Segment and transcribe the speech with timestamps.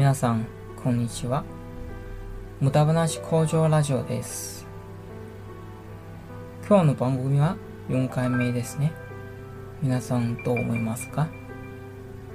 [0.00, 0.46] 皆さん
[0.82, 1.44] こんにちは。
[2.58, 4.66] 無駄話工場ラジオです。
[6.66, 7.58] 今日の番組は
[7.90, 8.94] 4回目ですね。
[9.82, 11.28] 皆さんどう思いますか？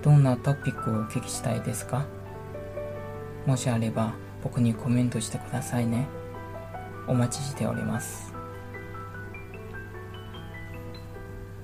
[0.04, 2.06] どんなトピックをお聞きしたいですか？
[3.48, 6.06] もしあれば僕にコメントしてくださいね。
[7.08, 8.32] お待ちしております。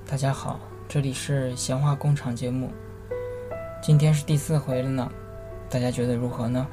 [0.08, 0.58] 大家好，
[0.88, 2.72] 这里是闲话工厂节目，
[3.80, 5.08] 今天是第四回了呢，
[5.72, 6.66] 大家觉得如何呢？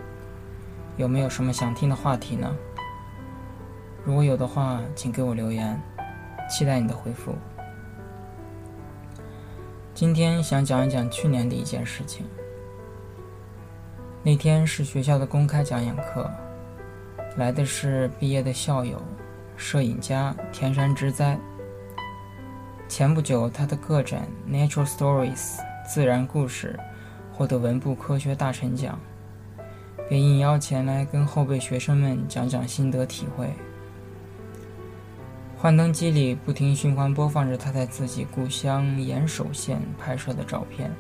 [0.98, 2.53] 有没有什么想听的话题呢？
[4.03, 5.81] 如果有的话，请给我留言，
[6.49, 7.34] 期待你的回复。
[9.93, 12.26] 今天想讲一讲去年的一件事情。
[14.21, 16.29] 那天是学校的公开讲演课，
[17.38, 19.02] 来的是毕业的校友，
[19.55, 21.40] 摄影家田山之哉。
[22.90, 25.55] 前不久，他的个展《Natural Stories》
[25.88, 26.77] 自然故事
[27.40, 28.99] 获得文部科学大臣奖，
[30.09, 33.49] 便应邀前来跟后辈学生们讲讲心得体会。
[35.57, 40.91] 幻灯机里不停循环播放着他在自己故乡岩手县拍摄的照片，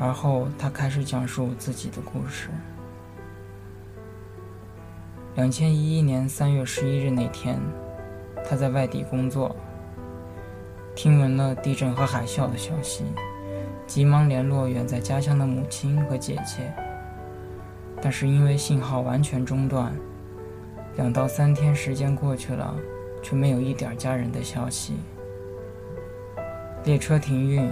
[0.00, 2.48] 而后他开始讲述自己的故事。
[5.36, 7.56] 两千一一年三月十一日那天，
[8.44, 9.54] 他在外地工作。
[10.96, 13.04] 听闻了地震和海啸的消息，
[13.88, 16.70] 急忙联络远在家乡的母亲和姐姐，
[18.02, 19.90] 但是因为信号完全中断，
[20.96, 22.76] 两到三天时间过去了，
[23.22, 24.98] 却没有一点家人的消息。
[26.84, 27.66] 列车停运，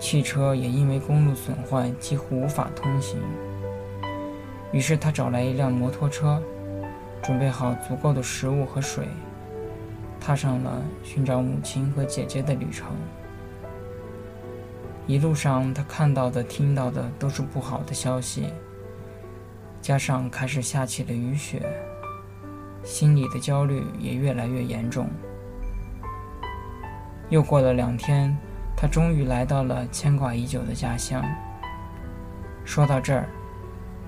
[0.00, 3.20] 汽车也因为公路损坏几乎无法通行。
[4.72, 6.42] 于是他找来一辆摩托车，
[7.22, 9.06] 准备好足够的食物和水。
[10.20, 12.88] 踏上了寻找母亲和姐姐的旅程。
[15.06, 18.46] 一路上，他看到的、听到的都是不好的消息，
[19.82, 21.62] 加上开始下起了雨雪，
[22.82, 25.06] 心里的焦虑也越来越严重。
[27.28, 28.34] 又过了两天，
[28.74, 31.22] 他终于来到了牵挂已久的家乡。
[32.64, 33.28] 说到这儿，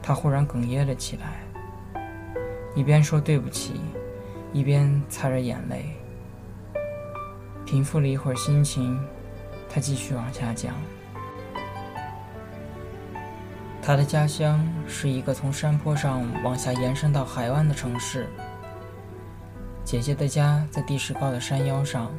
[0.02, 2.02] 他忽然哽咽了起来，
[2.74, 3.80] 一边说对不起，
[4.52, 5.94] 一边擦着眼泪。
[7.66, 8.98] 平复了一会儿心情，
[9.68, 10.74] 他继续往下讲。
[13.82, 18.26] 他的家乡是一个从山坡上往下延伸到海湾的城市。
[19.84, 22.12] 姐姐的家在地势高的山腰上，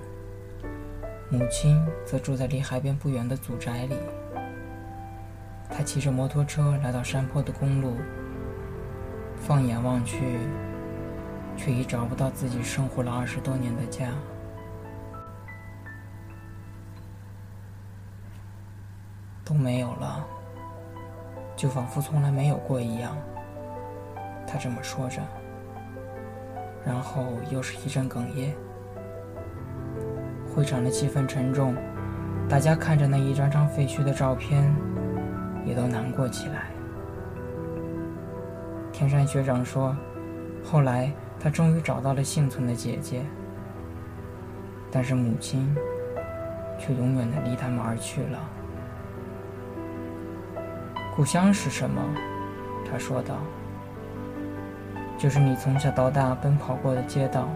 [1.29, 3.95] 母亲则住在离海边不远的祖宅里。
[5.69, 7.97] 他骑着摩托车来到山坡的公路，
[9.35, 10.39] 放眼望去，
[11.57, 14.11] 却已找不到自己生活了二十多年的家。
[19.47, 20.27] 都没有了，
[21.55, 23.15] 就仿佛从来没有过一样。
[24.45, 25.21] 他这么说着，
[26.85, 28.53] 然后又是一阵哽咽。
[30.53, 31.73] 会场的气氛沉重，
[32.49, 34.69] 大家看着那一张张废墟的照片，
[35.65, 36.65] 也都难过起来。
[38.91, 39.95] 天山学长说，
[40.61, 41.09] 后来
[41.39, 43.23] 他终于找到了幸存的姐姐，
[44.91, 45.73] 但是母亲
[46.77, 48.39] 却永远的离他们而去了。
[51.17, 51.99] 故乡是什么？
[52.87, 53.37] 他说道
[55.17, 57.49] ：“就是你从小到大奔跑过的街道，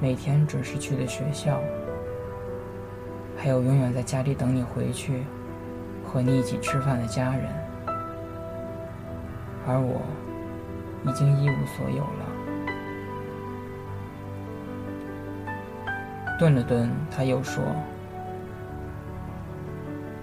[0.00, 1.60] 每天准时去的学校，
[3.36, 5.24] 还有永远在家里等你回去，
[6.02, 7.44] 和你一起吃饭的家人。
[9.66, 10.00] 而我，
[11.04, 12.24] 已经一无所有了。”
[16.40, 17.62] 顿了顿，他又说：“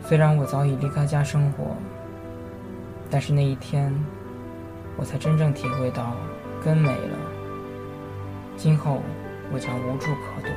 [0.02, 1.66] 虽然我早已离开家生活。”
[3.10, 3.94] 但是那一天，
[4.98, 6.16] 我才真正体会到
[6.64, 7.18] 根没了，
[8.58, 9.02] 今后
[9.52, 10.52] 我将无处可躲。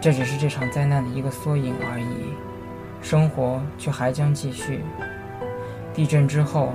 [0.00, 2.34] 这只是这场灾难的一个缩影而已，
[3.00, 4.82] 生活却还将继续。
[5.94, 6.72] 地震之后，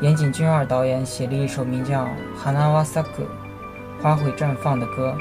[0.00, 2.04] 岩井俊二导演写了一首名叫
[2.42, 3.04] 《Hanawa Saku》
[4.02, 5.14] 花卉绽放的歌，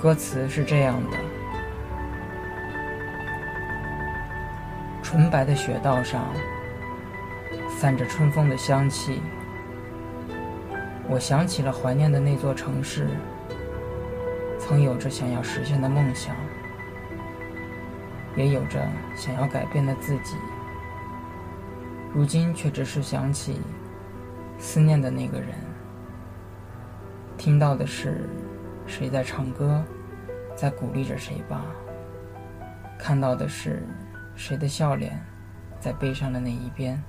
[0.00, 1.16] 歌词是这样的。
[5.12, 6.24] 纯白的雪道上，
[7.68, 9.20] 散着春风的香气。
[11.06, 13.10] 我想起了怀念的那座城市，
[14.58, 16.34] 曾有着想要实现的梦想，
[18.36, 20.34] 也有着想要改变的自己。
[22.14, 23.60] 如今却只是想起
[24.58, 25.48] 思念的那个人，
[27.36, 28.30] 听到的是
[28.86, 29.84] 谁在唱歌，
[30.56, 31.66] 在鼓励着谁吧。
[32.98, 33.86] 看到的是
[34.34, 35.20] 谁的笑脸
[35.78, 37.02] 在悲伤的那一边？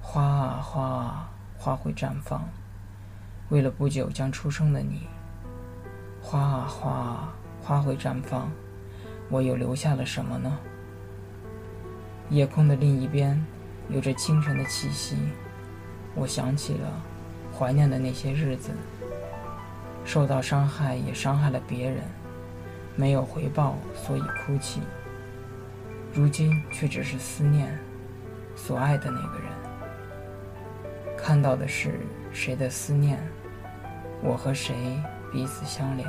[0.00, 2.48] 花啊花啊，花会绽放，
[3.50, 5.06] 为了不久将出生的你。
[6.20, 8.50] 花啊花啊，花会绽放，
[9.28, 10.58] 我又留下了什么呢？
[12.30, 13.44] 夜空的另一边，
[13.88, 15.16] 有着清晨的气息。
[16.14, 16.88] 我想起了
[17.56, 18.70] 怀念的那些日子，
[20.04, 22.02] 受到伤害也伤害了别人，
[22.96, 24.80] 没有回报，所以哭泣。
[26.14, 27.78] 如今却只是思念
[28.54, 29.48] 所爱的那个人。
[31.16, 32.00] 看到的是
[32.32, 33.18] 谁的思念？
[34.22, 34.74] 我和谁
[35.32, 36.06] 彼此相连？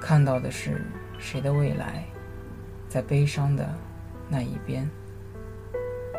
[0.00, 0.84] 看到的是
[1.18, 2.04] 谁的未来？
[2.88, 3.72] 在悲伤的
[4.28, 4.90] 那一边。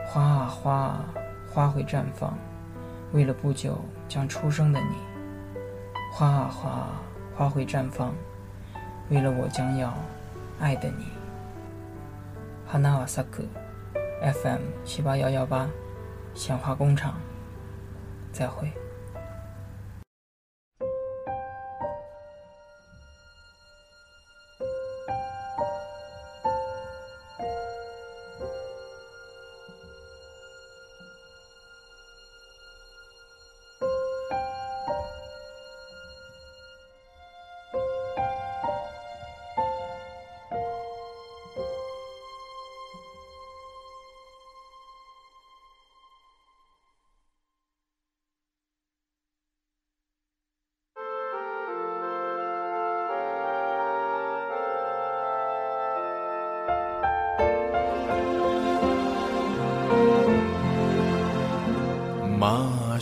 [0.07, 1.13] 花啊花啊，
[1.50, 2.38] 花会绽放，
[3.12, 4.95] 为了不久将出生的你。
[6.12, 7.01] 花啊花啊，
[7.36, 8.13] 花会绽放，
[9.09, 9.94] 为了我将要
[10.59, 11.12] 爱的你。
[12.74, 13.44] 哈纳瓦萨克
[14.42, 15.70] ，FM 七八幺幺八，
[16.34, 17.22] 鲜花工厂，
[18.31, 18.68] 再会。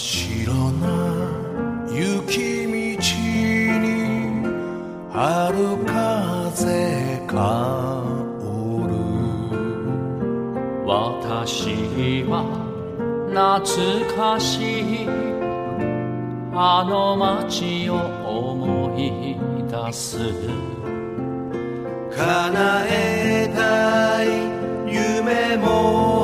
[0.04, 0.88] 白な
[1.92, 2.72] 雪道
[3.80, 3.86] に
[5.14, 7.36] 春風香
[8.88, 8.98] る
[10.88, 12.34] 私は
[13.30, 15.08] 懐かしい
[16.54, 17.96] あの街を
[18.26, 19.38] 思い
[19.70, 20.18] 出す。
[22.18, 24.28] 叶えたい
[24.92, 26.21] 夢も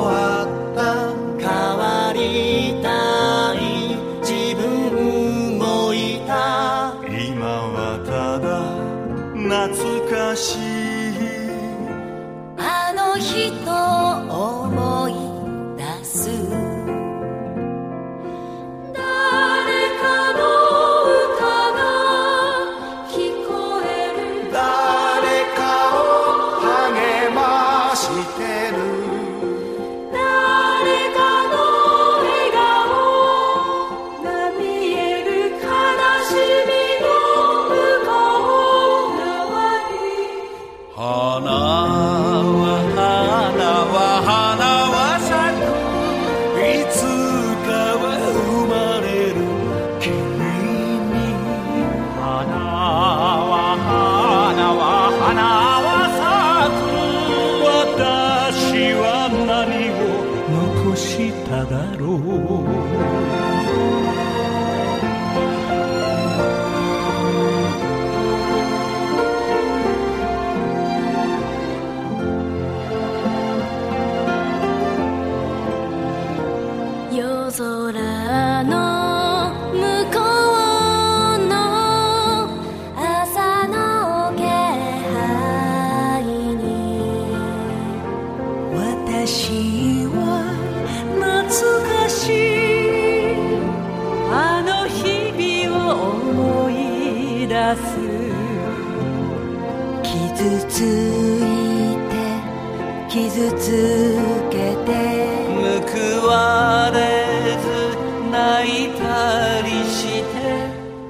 [108.38, 110.38] 泣いたりして。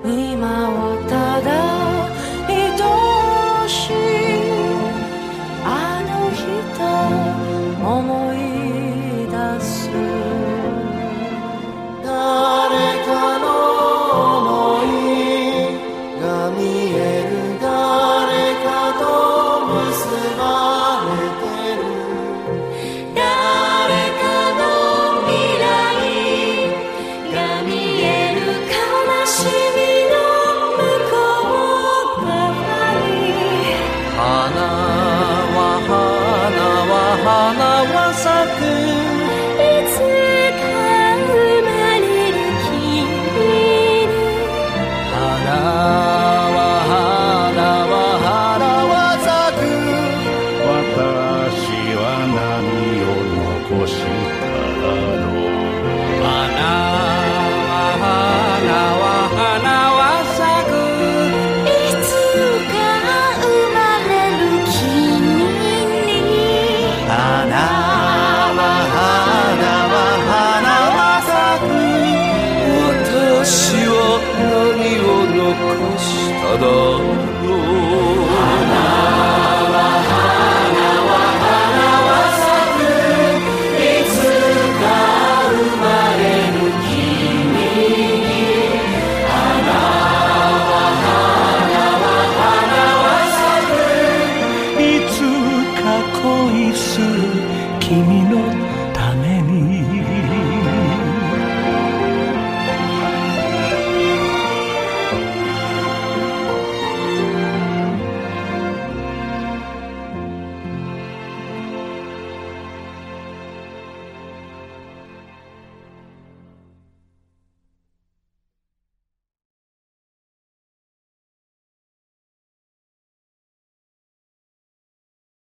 [0.03, 1.18] 今私